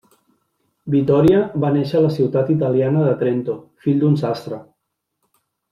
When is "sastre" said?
4.27-4.61